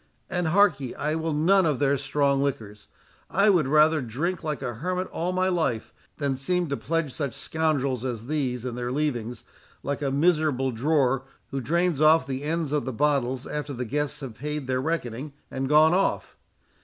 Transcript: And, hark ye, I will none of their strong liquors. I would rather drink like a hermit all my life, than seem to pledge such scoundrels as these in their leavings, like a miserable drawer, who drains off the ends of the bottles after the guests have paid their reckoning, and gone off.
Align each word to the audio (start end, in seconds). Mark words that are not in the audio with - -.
And, 0.31 0.47
hark 0.47 0.79
ye, 0.79 0.95
I 0.95 1.13
will 1.13 1.31
none 1.31 1.67
of 1.67 1.77
their 1.77 1.95
strong 1.95 2.41
liquors. 2.41 2.87
I 3.29 3.51
would 3.51 3.67
rather 3.67 4.01
drink 4.01 4.43
like 4.43 4.63
a 4.63 4.73
hermit 4.73 5.07
all 5.11 5.31
my 5.31 5.47
life, 5.47 5.93
than 6.17 6.37
seem 6.37 6.69
to 6.69 6.75
pledge 6.77 7.13
such 7.13 7.35
scoundrels 7.35 8.03
as 8.03 8.25
these 8.25 8.65
in 8.65 8.73
their 8.73 8.91
leavings, 8.91 9.43
like 9.83 10.01
a 10.01 10.09
miserable 10.09 10.71
drawer, 10.71 11.25
who 11.51 11.61
drains 11.61 12.01
off 12.01 12.25
the 12.25 12.41
ends 12.41 12.71
of 12.71 12.85
the 12.85 12.91
bottles 12.91 13.45
after 13.45 13.73
the 13.73 13.85
guests 13.85 14.21
have 14.21 14.33
paid 14.33 14.65
their 14.65 14.81
reckoning, 14.81 15.33
and 15.51 15.69
gone 15.69 15.93
off. 15.93 16.35